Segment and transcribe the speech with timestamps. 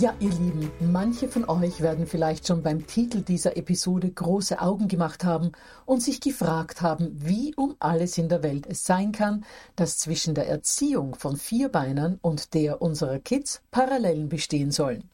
[0.00, 4.88] Ja, ihr Lieben, manche von euch werden vielleicht schon beim Titel dieser Episode große Augen
[4.88, 5.52] gemacht haben
[5.86, 9.44] und sich gefragt haben, wie um alles in der Welt es sein kann,
[9.76, 15.08] dass zwischen der Erziehung von Vierbeinern und der unserer Kids Parallelen bestehen sollen.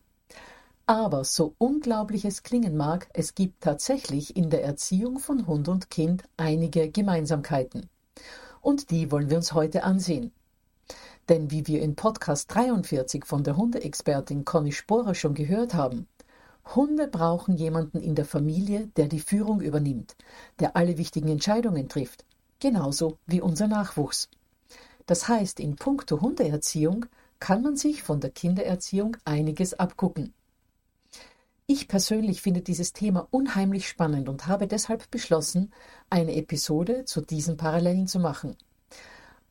[0.86, 5.90] Aber so unglaublich es klingen mag, es gibt tatsächlich in der Erziehung von Hund und
[5.90, 7.90] Kind einige Gemeinsamkeiten.
[8.62, 10.32] Und die wollen wir uns heute ansehen.
[11.30, 16.08] Denn wie wir in Podcast 43 von der Hundeexpertin Conny Sporer schon gehört haben,
[16.74, 20.16] Hunde brauchen jemanden in der Familie, der die Führung übernimmt,
[20.58, 22.24] der alle wichtigen Entscheidungen trifft,
[22.58, 24.28] genauso wie unser Nachwuchs.
[25.06, 27.06] Das heißt, in puncto Hundeerziehung
[27.38, 30.34] kann man sich von der Kindererziehung einiges abgucken.
[31.68, 35.72] Ich persönlich finde dieses Thema unheimlich spannend und habe deshalb beschlossen,
[36.10, 38.56] eine Episode zu diesen Parallelen zu machen.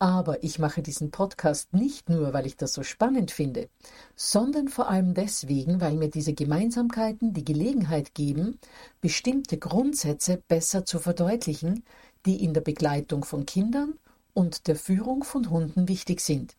[0.01, 3.67] Aber ich mache diesen Podcast nicht nur, weil ich das so spannend finde,
[4.15, 8.59] sondern vor allem deswegen, weil mir diese Gemeinsamkeiten die Gelegenheit geben,
[9.01, 11.83] bestimmte Grundsätze besser zu verdeutlichen,
[12.25, 13.93] die in der Begleitung von Kindern
[14.33, 16.55] und der Führung von Hunden wichtig sind.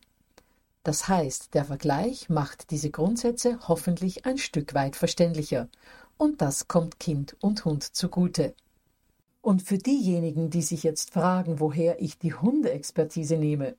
[0.83, 5.69] Das heißt, der Vergleich macht diese Grundsätze hoffentlich ein Stück weit verständlicher,
[6.19, 8.55] und das kommt Kind und Hund zugute.
[9.43, 13.75] Und für diejenigen, die sich jetzt fragen, woher ich die Hundeexpertise nehme,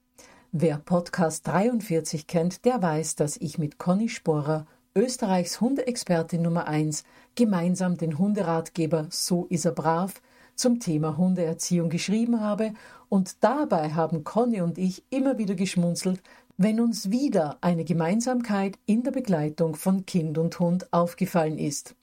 [0.52, 7.04] wer Podcast 43 kennt, der weiß, dass ich mit Conny Sporer, Österreichs Hundeexpertin Nummer 1,
[7.36, 10.22] gemeinsam den Hunderatgeber So ist er brav
[10.56, 12.74] zum Thema Hundeerziehung geschrieben habe
[13.08, 16.22] und dabei haben Conny und ich immer wieder geschmunzelt,
[16.58, 21.96] wenn uns wieder eine Gemeinsamkeit in der Begleitung von Kind und Hund aufgefallen ist.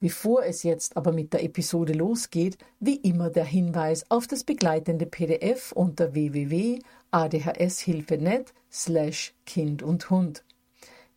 [0.00, 5.06] Bevor es jetzt aber mit der Episode losgeht, wie immer der Hinweis auf das begleitende
[5.06, 10.44] PDF unter www.adhshilfe.net slash Kind und Hund.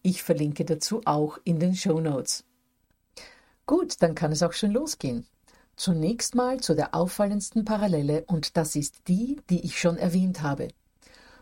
[0.01, 2.43] Ich verlinke dazu auch in den Show Notes.
[3.67, 5.27] Gut, dann kann es auch schon losgehen.
[5.75, 10.69] Zunächst mal zu der auffallendsten Parallele und das ist die, die ich schon erwähnt habe.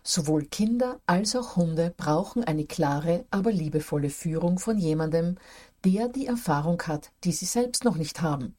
[0.02, 5.36] Sowohl Kinder als auch Hunde brauchen eine klare, aber liebevolle Führung von jemandem,
[5.84, 8.54] der die Erfahrung hat, die sie selbst noch nicht haben.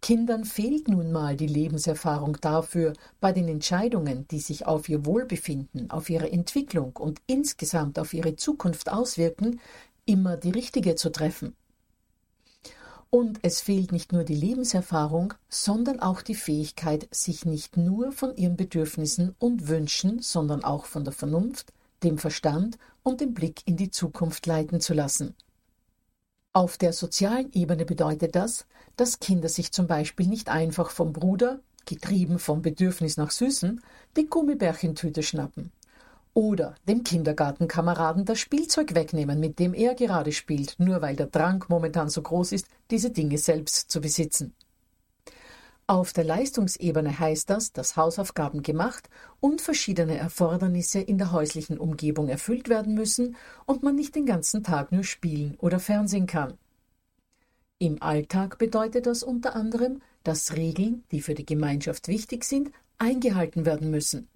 [0.00, 5.90] Kindern fehlt nun mal die Lebenserfahrung dafür, bei den Entscheidungen, die sich auf ihr Wohlbefinden,
[5.90, 9.60] auf ihre Entwicklung und insgesamt auf ihre Zukunft auswirken,
[10.06, 11.56] immer die richtige zu treffen.
[13.10, 18.36] Und es fehlt nicht nur die Lebenserfahrung, sondern auch die Fähigkeit, sich nicht nur von
[18.36, 21.72] ihren Bedürfnissen und Wünschen, sondern auch von der Vernunft,
[22.02, 25.34] dem Verstand und dem Blick in die Zukunft leiten zu lassen.
[26.52, 28.66] Auf der sozialen Ebene bedeutet das,
[28.96, 33.80] dass Kinder sich zum Beispiel nicht einfach vom Bruder, getrieben vom Bedürfnis nach Süßen,
[34.16, 35.72] die Gummibärchentüte schnappen
[36.38, 41.64] oder dem Kindergartenkameraden das Spielzeug wegnehmen, mit dem er gerade spielt, nur weil der Drang
[41.68, 44.54] momentan so groß ist, diese Dinge selbst zu besitzen.
[45.90, 49.08] Auf der Leistungsebene heißt das, dass Hausaufgaben gemacht
[49.40, 54.62] und verschiedene Erfordernisse in der häuslichen Umgebung erfüllt werden müssen und man nicht den ganzen
[54.62, 56.58] Tag nur spielen oder Fernsehen kann.
[57.78, 63.64] Im Alltag bedeutet das unter anderem, dass Regeln, die für die Gemeinschaft wichtig sind, eingehalten
[63.64, 64.28] werden müssen.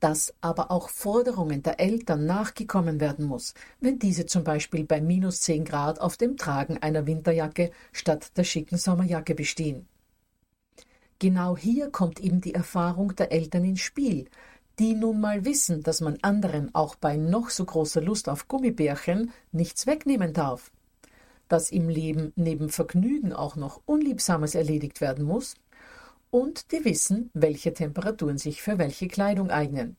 [0.00, 5.42] Dass aber auch Forderungen der Eltern nachgekommen werden muss, wenn diese zum Beispiel bei minus
[5.42, 9.86] 10 Grad auf dem Tragen einer Winterjacke statt der schicken Sommerjacke bestehen.
[11.20, 14.24] Genau hier kommt eben die Erfahrung der Eltern ins Spiel,
[14.78, 19.30] die nun mal wissen, dass man anderen auch bei noch so großer Lust auf Gummibärchen
[19.52, 20.72] nichts wegnehmen darf.
[21.46, 25.56] Dass im Leben neben Vergnügen auch noch Unliebsames erledigt werden muss
[26.30, 29.98] und die wissen, welche Temperaturen sich für welche Kleidung eignen.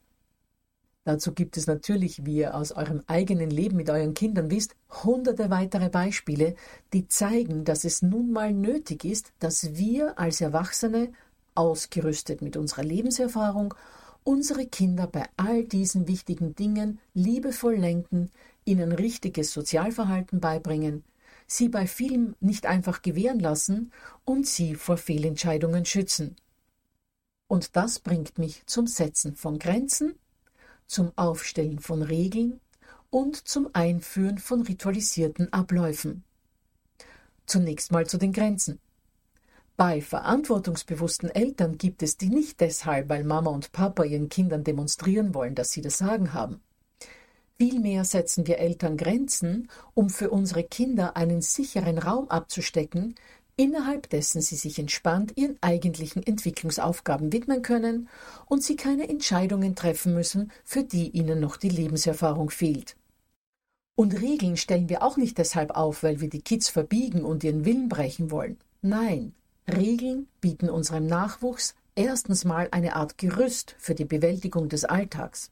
[1.04, 5.50] Dazu gibt es natürlich, wie ihr aus eurem eigenen Leben mit euren Kindern wisst, hunderte
[5.50, 6.56] weitere Beispiele,
[6.94, 11.12] die zeigen, dass es nun mal nötig ist, dass wir als Erwachsene,
[11.56, 13.74] ausgerüstet mit unserer Lebenserfahrung,
[14.24, 18.30] unsere Kinder bei all diesen wichtigen Dingen liebevoll lenken,
[18.64, 21.04] ihnen richtiges Sozialverhalten beibringen,
[21.48, 23.92] sie bei vielem nicht einfach gewähren lassen
[24.24, 26.36] und sie vor Fehlentscheidungen schützen.
[27.48, 30.14] Und das bringt mich zum Setzen von Grenzen
[30.92, 32.60] zum Aufstellen von Regeln
[33.10, 36.24] und zum Einführen von ritualisierten Abläufen.
[37.46, 38.80] Zunächst mal zu den Grenzen.
[39.78, 45.34] Bei verantwortungsbewussten Eltern gibt es die nicht deshalb, weil Mama und Papa ihren Kindern demonstrieren
[45.34, 46.62] wollen, dass sie das Sagen haben.
[47.58, 53.16] Vielmehr setzen wir Eltern Grenzen, um für unsere Kinder einen sicheren Raum abzustecken,
[53.62, 58.10] innerhalb dessen sie sich entspannt ihren eigentlichen Entwicklungsaufgaben widmen können
[58.48, 62.96] und sie keine Entscheidungen treffen müssen, für die ihnen noch die Lebenserfahrung fehlt.
[63.94, 67.64] Und Regeln stellen wir auch nicht deshalb auf, weil wir die Kids verbiegen und ihren
[67.64, 68.58] Willen brechen wollen.
[68.82, 69.36] Nein,
[69.72, 75.52] Regeln bieten unserem Nachwuchs erstens mal eine Art Gerüst für die Bewältigung des Alltags.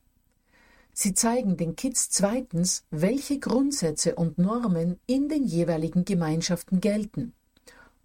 [0.93, 7.33] Sie zeigen den Kids zweitens, welche Grundsätze und Normen in den jeweiligen Gemeinschaften gelten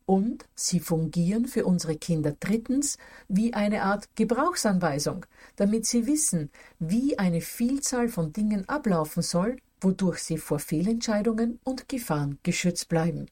[0.07, 2.99] und sie fungieren für unsere Kinder drittens
[3.29, 5.25] wie eine Art Gebrauchsanweisung,
[5.57, 11.89] damit sie wissen, wie eine Vielzahl von Dingen ablaufen soll, wodurch sie vor Fehlentscheidungen und
[11.89, 13.27] Gefahren geschützt bleiben.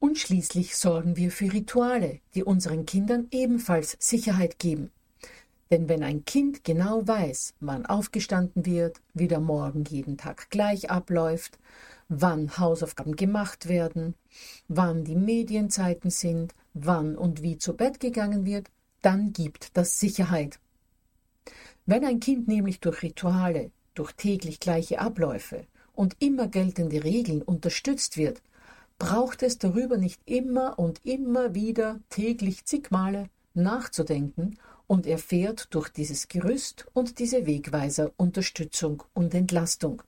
[0.00, 4.90] Und schließlich sorgen wir für Rituale, die unseren Kindern ebenfalls Sicherheit geben.
[5.70, 10.90] Denn wenn ein Kind genau weiß, wann aufgestanden wird, wie der Morgen jeden Tag gleich
[10.90, 11.58] abläuft,
[12.08, 14.14] wann Hausaufgaben gemacht werden,
[14.66, 18.70] wann die Medienzeiten sind, wann und wie zu Bett gegangen wird,
[19.02, 20.58] dann gibt das Sicherheit.
[21.86, 28.16] Wenn ein Kind nämlich durch Rituale, durch täglich gleiche Abläufe und immer geltende Regeln unterstützt
[28.16, 28.42] wird,
[28.98, 35.88] braucht es darüber nicht immer und immer wieder täglich zig Male nachzudenken und erfährt durch
[35.88, 40.02] dieses Gerüst und diese Wegweiser Unterstützung und Entlastung.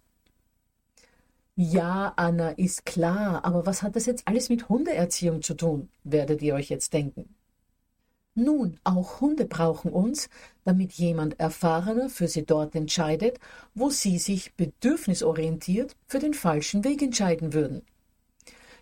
[1.62, 6.41] Ja, Anna, ist klar, aber was hat das jetzt alles mit Hundeerziehung zu tun, werdet
[6.41, 7.35] ihr euch jetzt denken.
[8.35, 10.31] Nun, auch Hunde brauchen uns,
[10.65, 13.39] damit jemand Erfahrener für sie dort entscheidet,
[13.75, 17.83] wo sie sich bedürfnisorientiert für den falschen Weg entscheiden würden.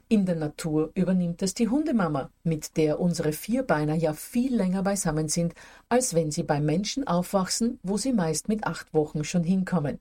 [0.07, 5.29] In der Natur übernimmt es die Hundemama, mit der unsere Vierbeiner ja viel länger beisammen
[5.29, 5.53] sind,
[5.89, 9.99] als wenn sie bei Menschen aufwachsen, wo sie meist mit acht Wochen schon hinkommen.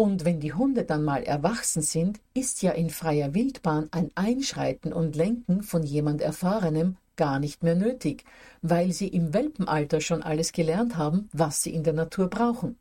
[0.00, 4.94] Und wenn die Hunde dann mal erwachsen sind, ist ja in freier Wildbahn ein Einschreiten
[4.94, 8.24] und Lenken von jemand Erfahrenem gar nicht mehr nötig,
[8.62, 12.78] weil sie im Welpenalter schon alles gelernt haben, was sie in der Natur brauchen.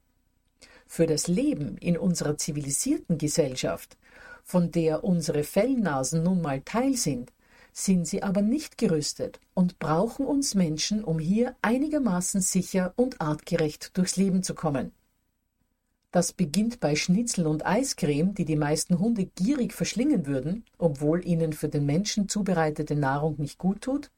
[0.87, 3.97] Für das Leben in unserer zivilisierten Gesellschaft,
[4.45, 7.33] von der unsere Fellnasen nun mal Teil sind,
[7.73, 13.97] sind sie aber nicht gerüstet und brauchen uns Menschen, um hier einigermaßen sicher und artgerecht
[13.97, 14.93] durchs Leben zu kommen.
[16.11, 21.53] Das beginnt bei Schnitzel und Eiscreme, die die meisten Hunde gierig verschlingen würden, obwohl ihnen
[21.53, 24.09] für den Menschen zubereitete Nahrung nicht gut tut,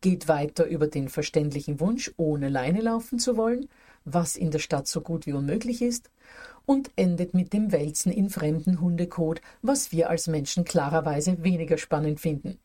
[0.00, 3.68] geht weiter über den verständlichen Wunsch, ohne Leine laufen zu wollen,
[4.04, 6.10] was in der Stadt so gut wie unmöglich ist,
[6.64, 12.20] und endet mit dem Wälzen in fremden Hundekot, was wir als Menschen klarerweise weniger spannend
[12.20, 12.58] finden.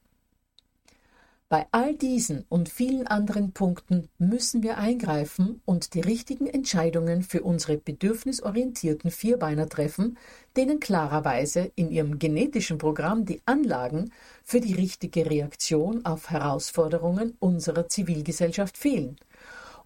[1.47, 7.43] Bei all diesen und vielen anderen Punkten müssen wir eingreifen und die richtigen Entscheidungen für
[7.43, 10.17] unsere bedürfnisorientierten Vierbeiner treffen,
[10.57, 14.11] denen klarerweise in ihrem genetischen Programm die Anlagen
[14.43, 19.17] für die richtige Reaktion auf Herausforderungen unserer Zivilgesellschaft fehlen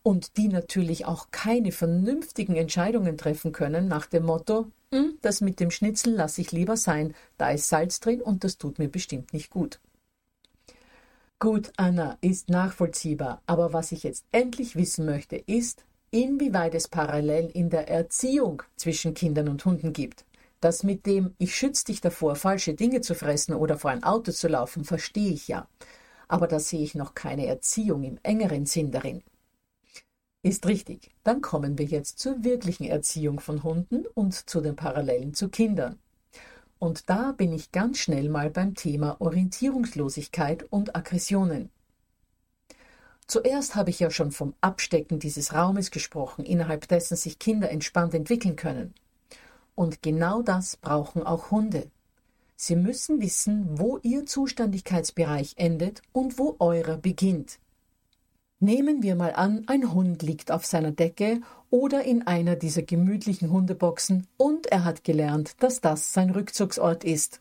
[0.02, 5.60] und die natürlich auch keine vernünftigen Entscheidungen treffen können nach dem Motto, hm, das mit
[5.60, 9.34] dem Schnitzel lasse ich lieber sein, da ist Salz drin und das tut mir bestimmt
[9.34, 9.82] nicht gut.
[11.42, 17.50] Gut, Anna, ist nachvollziehbar, aber was ich jetzt endlich wissen möchte, ist, inwieweit es parallel
[17.54, 20.26] in der Erziehung zwischen Kindern und Hunden gibt.
[20.60, 24.34] Das mit dem Ich schütze dich davor, falsche Dinge zu fressen oder vor ein Auto
[24.34, 25.66] zu laufen, verstehe ich ja.
[26.28, 29.24] Aber da sehe ich noch keine Erziehung im engeren Sinn darin.
[30.44, 31.12] Ist richtig.
[31.24, 36.00] Dann kommen wir jetzt zur wirklichen Erziehung von Hunden und zu den Parallelen zu Kindern.
[36.80, 41.70] Und da bin ich ganz schnell mal beim Thema Orientierungslosigkeit und Aggressionen.
[43.28, 48.16] Zuerst habe ich ja schon vom Abstecken dieses Raumes gesprochen, innerhalb dessen sich Kinder entspannt
[48.16, 48.96] entwickeln können.
[49.76, 51.92] Und genau das brauchen auch Hunde.
[52.56, 57.60] Sie müssen wissen, wo ihr Zuständigkeitsbereich endet und wo eurer beginnt.
[58.62, 61.40] Nehmen wir mal an, ein Hund liegt auf seiner Decke
[61.70, 67.40] oder in einer dieser gemütlichen Hundeboxen und er hat gelernt, dass das sein Rückzugsort ist.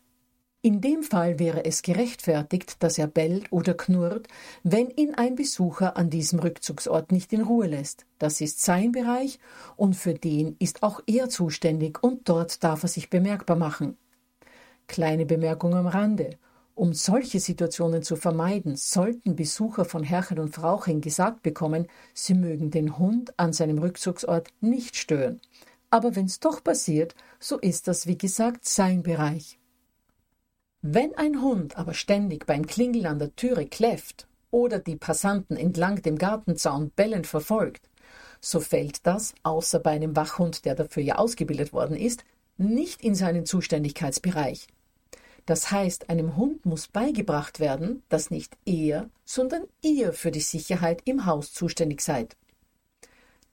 [0.61, 4.27] In dem Fall wäre es gerechtfertigt, dass er bellt oder knurrt,
[4.63, 8.05] wenn ihn ein Besucher an diesem Rückzugsort nicht in Ruhe lässt.
[8.17, 9.39] Das ist sein Bereich
[9.75, 13.97] und für den ist auch er zuständig und dort darf er sich bemerkbar machen.
[14.87, 16.37] Kleine Bemerkung am Rande.
[16.79, 22.71] Um solche Situationen zu vermeiden, sollten Besucher von Herrchen und Frauchen gesagt bekommen, sie mögen
[22.71, 25.41] den Hund an seinem Rückzugsort nicht stören.
[25.89, 29.59] Aber wenn's doch passiert, so ist das wie gesagt sein Bereich.
[30.81, 36.01] Wenn ein Hund aber ständig beim Klingeln an der Türe kläfft oder die Passanten entlang
[36.01, 37.89] dem Gartenzaun bellend verfolgt,
[38.39, 42.23] so fällt das, außer bei einem Wachhund, der dafür ja ausgebildet worden ist,
[42.55, 44.67] nicht in seinen Zuständigkeitsbereich.
[45.49, 51.01] Das heißt, einem Hund muss beigebracht werden, dass nicht er, sondern ihr für die Sicherheit
[51.05, 52.37] im Haus zuständig seid.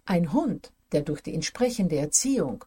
[0.04, 2.66] Ein Hund, der durch die entsprechende Erziehung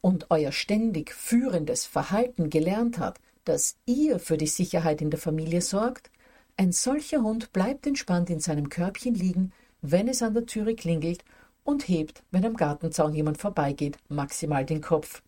[0.00, 5.62] und euer ständig führendes Verhalten gelernt hat, dass ihr für die Sicherheit in der Familie
[5.62, 6.08] sorgt,
[6.56, 11.24] ein solcher Hund bleibt entspannt in seinem Körbchen liegen, wenn es an der Türe klingelt
[11.64, 15.22] und hebt, wenn am Gartenzaun jemand vorbeigeht, maximal den Kopf.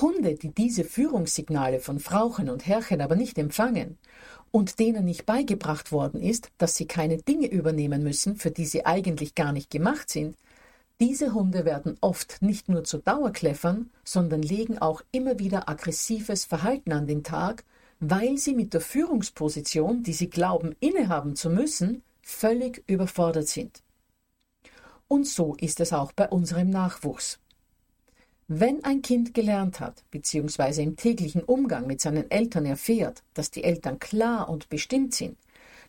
[0.00, 3.98] Hunde, die diese Führungssignale von Frauchen und Herrchen aber nicht empfangen
[4.50, 8.86] und denen nicht beigebracht worden ist, dass sie keine Dinge übernehmen müssen, für die sie
[8.86, 10.36] eigentlich gar nicht gemacht sind,
[11.00, 16.92] diese Hunde werden oft nicht nur zu Dauerkläffern, sondern legen auch immer wieder aggressives Verhalten
[16.92, 17.64] an den Tag,
[17.98, 23.82] weil sie mit der Führungsposition, die sie glauben innehaben zu müssen, völlig überfordert sind.
[25.08, 27.38] Und so ist es auch bei unserem Nachwuchs.
[28.46, 33.64] Wenn ein Kind gelernt hat, beziehungsweise im täglichen Umgang mit seinen Eltern erfährt, dass die
[33.64, 35.38] Eltern klar und bestimmt sind,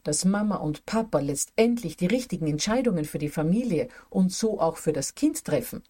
[0.04, 4.94] dass Mama und Papa letztendlich die richtigen Entscheidungen für die Familie und so auch für
[4.94, 5.84] das Kind treffen,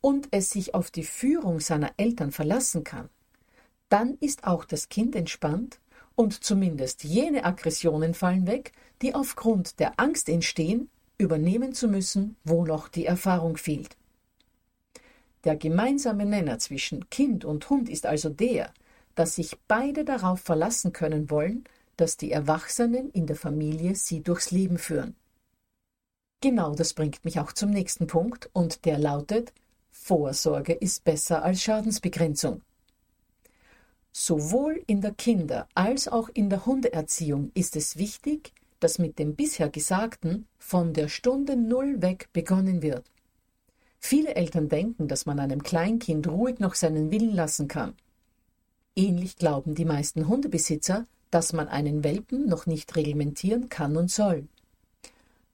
[0.00, 3.08] und es sich auf die Führung seiner Eltern verlassen kann,
[3.88, 5.80] dann ist auch das Kind entspannt
[6.14, 12.66] und zumindest jene Aggressionen fallen weg, die aufgrund der Angst entstehen, übernehmen zu müssen, wo
[12.66, 13.96] noch die Erfahrung fehlt.
[15.44, 18.72] Der gemeinsame Nenner zwischen Kind und Hund ist also der,
[19.14, 21.64] dass sich beide darauf verlassen können wollen,
[21.96, 25.14] dass die Erwachsenen in der Familie sie durchs Leben führen.
[26.40, 29.52] Genau das bringt mich auch zum nächsten Punkt und der lautet
[29.90, 32.62] Vorsorge ist besser als Schadensbegrenzung.
[34.12, 39.36] Sowohl in der Kinder- als auch in der Hundeerziehung ist es wichtig, dass mit dem
[39.36, 43.10] bisher Gesagten von der Stunde Null weg begonnen wird.
[44.06, 47.94] Viele Eltern denken, dass man einem Kleinkind ruhig noch seinen Willen lassen kann.
[48.94, 54.46] Ähnlich glauben die meisten Hundebesitzer, dass man einen Welpen noch nicht reglementieren kann und soll.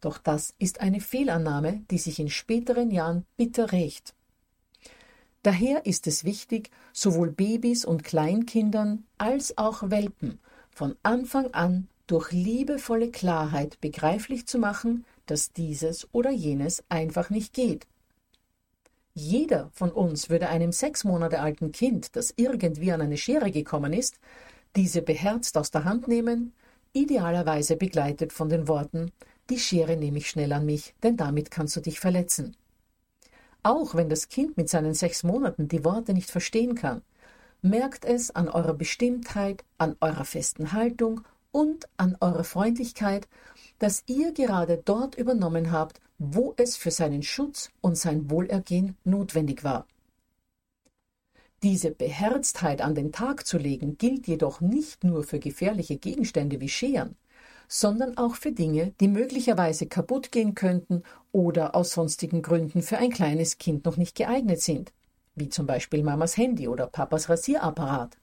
[0.00, 4.14] Doch das ist eine Fehlannahme, die sich in späteren Jahren bitter rächt.
[5.44, 10.40] Daher ist es wichtig, sowohl Babys und Kleinkindern als auch Welpen
[10.70, 17.54] von Anfang an durch liebevolle Klarheit begreiflich zu machen, dass dieses oder jenes einfach nicht
[17.54, 17.86] geht
[19.20, 23.92] jeder von uns würde einem sechs Monate alten Kind, das irgendwie an eine Schere gekommen
[23.92, 24.18] ist,
[24.76, 26.54] diese beherzt aus der Hand nehmen,
[26.92, 29.12] idealerweise begleitet von den Worten
[29.50, 32.56] Die Schere nehme ich schnell an mich, denn damit kannst du dich verletzen.
[33.62, 37.02] Auch wenn das Kind mit seinen sechs Monaten die Worte nicht verstehen kann,
[37.60, 41.20] merkt es an eurer Bestimmtheit, an eurer festen Haltung
[41.52, 43.28] und an eurer Freundlichkeit,
[43.78, 49.64] dass ihr gerade dort übernommen habt, wo es für seinen Schutz und sein Wohlergehen notwendig
[49.64, 49.86] war.
[51.62, 56.68] Diese Beherztheit an den Tag zu legen gilt jedoch nicht nur für gefährliche Gegenstände wie
[56.68, 57.16] Scheren,
[57.68, 61.02] sondern auch für Dinge, die möglicherweise kaputt gehen könnten
[61.32, 64.92] oder aus sonstigen Gründen für ein kleines Kind noch nicht geeignet sind,
[65.34, 68.16] wie zum Beispiel Mamas Handy oder Papas Rasierapparat.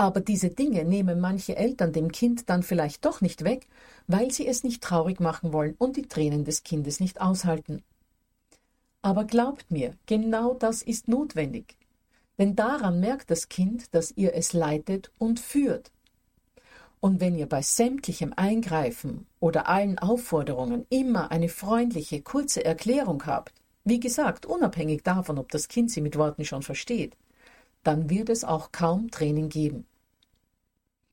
[0.00, 3.66] Aber diese Dinge nehmen manche Eltern dem Kind dann vielleicht doch nicht weg,
[4.06, 7.82] weil sie es nicht traurig machen wollen und die Tränen des Kindes nicht aushalten.
[9.02, 11.76] Aber glaubt mir, genau das ist notwendig.
[12.38, 15.90] Denn daran merkt das Kind, dass ihr es leitet und führt.
[17.00, 23.52] Und wenn ihr bei sämtlichem Eingreifen oder allen Aufforderungen immer eine freundliche, kurze Erklärung habt,
[23.84, 27.16] wie gesagt, unabhängig davon, ob das Kind sie mit Worten schon versteht,
[27.82, 29.86] dann wird es auch kaum Training geben.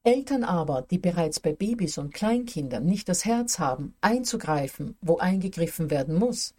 [0.03, 5.89] Eltern aber, die bereits bei Babys und Kleinkindern nicht das Herz haben, einzugreifen, wo eingegriffen
[5.89, 6.53] werden muss,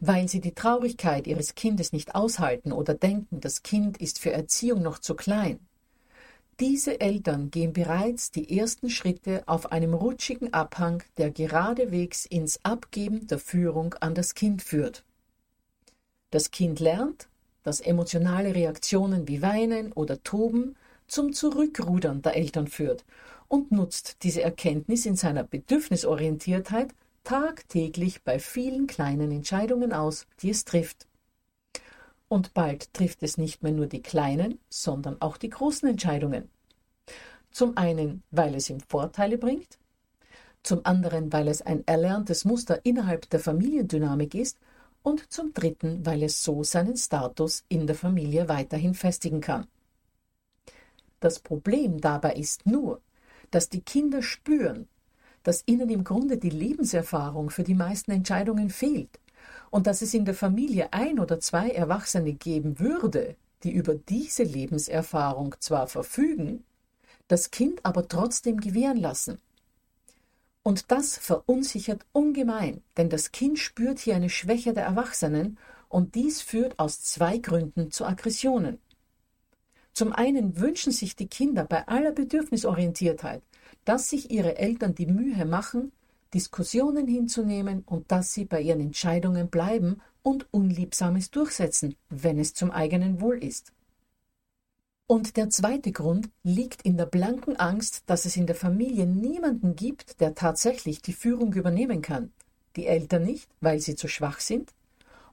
[0.00, 4.80] weil sie die Traurigkeit ihres Kindes nicht aushalten oder denken, das Kind ist für Erziehung
[4.80, 5.60] noch zu klein.
[6.60, 13.26] Diese Eltern gehen bereits die ersten Schritte auf einem rutschigen Abhang, der geradewegs ins Abgeben
[13.28, 15.04] der Führung an das Kind führt.
[16.30, 17.28] Das Kind lernt,
[17.62, 23.04] dass emotionale Reaktionen wie Weinen oder Toben zum Zurückrudern der Eltern führt
[23.48, 30.64] und nutzt diese Erkenntnis in seiner Bedürfnisorientiertheit tagtäglich bei vielen kleinen Entscheidungen aus, die es
[30.64, 31.06] trifft.
[32.28, 36.50] Und bald trifft es nicht mehr nur die kleinen, sondern auch die großen Entscheidungen.
[37.50, 39.78] Zum einen, weil es ihm Vorteile bringt,
[40.62, 44.58] zum anderen, weil es ein erlerntes Muster innerhalb der Familiendynamik ist
[45.02, 49.66] und zum dritten, weil es so seinen Status in der Familie weiterhin festigen kann.
[51.20, 53.00] Das Problem dabei ist nur,
[53.50, 54.88] dass die Kinder spüren,
[55.42, 59.18] dass ihnen im Grunde die Lebenserfahrung für die meisten Entscheidungen fehlt
[59.70, 64.42] und dass es in der Familie ein oder zwei Erwachsene geben würde, die über diese
[64.42, 66.64] Lebenserfahrung zwar verfügen,
[67.26, 69.38] das Kind aber trotzdem gewähren lassen.
[70.68, 75.56] Und das verunsichert ungemein, denn das Kind spürt hier eine Schwäche der Erwachsenen
[75.88, 78.78] und dies führt aus zwei Gründen zu Aggressionen.
[79.94, 83.42] Zum einen wünschen sich die Kinder bei aller Bedürfnisorientiertheit,
[83.86, 85.90] dass sich ihre Eltern die Mühe machen,
[86.34, 92.72] Diskussionen hinzunehmen und dass sie bei ihren Entscheidungen bleiben und Unliebsames durchsetzen, wenn es zum
[92.72, 93.72] eigenen Wohl ist.
[95.08, 99.74] Und der zweite Grund liegt in der blanken Angst, dass es in der Familie niemanden
[99.74, 102.30] gibt, der tatsächlich die Führung übernehmen kann.
[102.76, 104.74] Die Eltern nicht, weil sie zu schwach sind,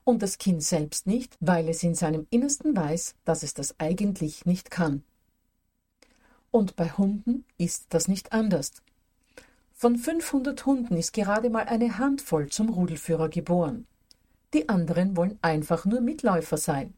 [0.02, 4.46] und das Kind selbst nicht, weil es in seinem Innersten weiß, dass es das eigentlich
[4.46, 5.04] nicht kann.
[6.50, 8.72] Und bei Hunden ist das nicht anders.
[9.74, 13.86] Von 500 Hunden ist gerade mal eine Handvoll zum Rudelführer geboren.
[14.54, 16.94] Die anderen wollen einfach nur Mitläufer sein.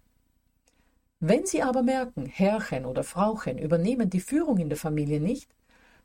[1.21, 5.51] Wenn sie aber merken, Herrchen oder Frauchen übernehmen die Führung in der Familie nicht,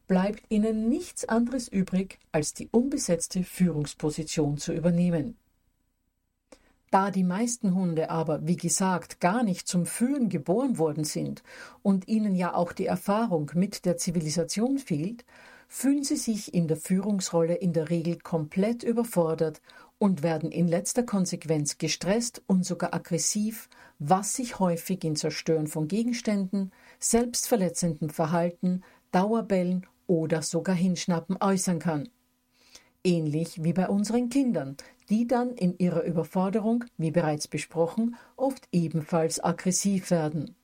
[0.08, 5.38] bleibt ihnen nichts anderes übrig, als die unbesetzte Führungsposition zu übernehmen.
[6.90, 11.44] Da die meisten Hunde aber, wie gesagt, gar nicht zum Führen geboren worden sind
[11.82, 15.26] und ihnen ja auch die Erfahrung mit der Zivilisation fehlt,
[15.68, 19.62] fühlen sie sich in der Führungsrolle in der Regel komplett überfordert
[19.98, 23.70] und werden in letzter Konsequenz gestresst und sogar aggressiv,
[24.06, 32.10] was sich häufig in Zerstören von Gegenständen, selbstverletzendem Verhalten, Dauerbellen oder sogar Hinschnappen äußern kann.
[33.06, 34.76] Ähnlich wie bei unseren Kindern,
[35.10, 40.56] die dann in ihrer Überforderung, wie bereits besprochen, oft ebenfalls aggressiv werden.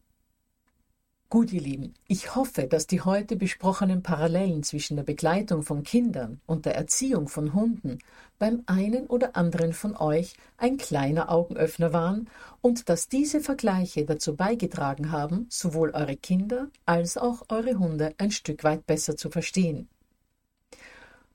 [1.32, 6.42] Gut, ihr Lieben, ich hoffe, dass die heute besprochenen Parallelen zwischen der Begleitung von Kindern
[6.48, 8.00] und der Erziehung von Hunden
[8.40, 14.36] beim einen oder anderen von euch ein kleiner Augenöffner waren und dass diese Vergleiche dazu
[14.36, 19.88] beigetragen haben, sowohl eure Kinder als auch eure Hunde ein Stück weit besser zu verstehen.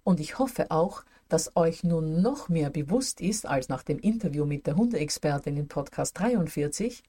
[0.02, 4.44] Und ich hoffe auch, dass euch nun noch mehr bewusst ist als nach dem Interview
[4.44, 7.04] mit der Hundeexpertin in Podcast 43,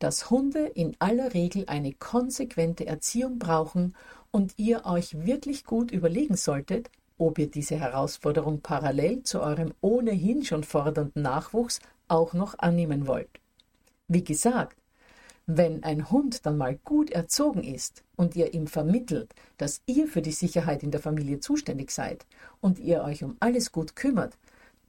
[0.00, 3.94] dass Hunde in aller Regel eine konsequente Erziehung brauchen
[4.32, 10.42] und ihr euch wirklich gut überlegen solltet, ob ihr diese Herausforderung parallel zu eurem ohnehin
[10.44, 13.28] schon fordernden Nachwuchs auch noch annehmen wollt.
[14.08, 14.76] Wie gesagt,
[15.46, 20.22] wenn ein Hund dann mal gut erzogen ist und ihr ihm vermittelt, dass ihr für
[20.22, 22.24] die Sicherheit in der Familie zuständig seid
[22.60, 24.38] und ihr euch um alles gut kümmert,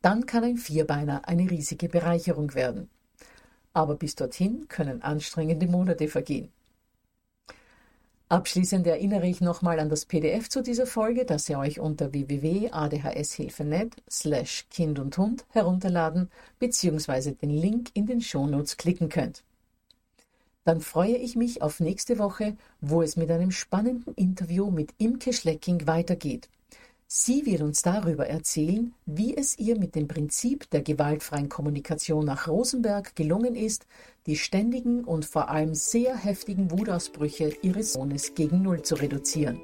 [0.02, 2.89] dann kann ein Vierbeiner eine riesige Bereicherung werden.
[3.74, 6.50] Aber bis dorthin können anstrengende Monate vergehen.
[8.30, 13.96] Abschließend erinnere ich nochmal an das PDF zu dieser Folge, das ihr euch unter www.adhshilfe.net
[14.10, 16.30] slash Kind und Hund herunterladen
[16.60, 17.32] bzw.
[17.32, 19.44] den Link in den Shownotes klicken könnt
[20.64, 25.34] dann freue ich mich auf nächste Woche, wo es mit einem spannenden Interview mit Imke
[25.34, 26.50] Schlecking weitergeht.
[27.13, 32.47] Sie wird uns darüber erzählen, wie es ihr mit dem Prinzip der gewaltfreien Kommunikation nach
[32.47, 33.86] Rosenberg gelungen ist,
[34.28, 39.60] die ständigen und vor allem sehr heftigen Wutausbrüche ihres Sohnes gegen Null zu reduzieren.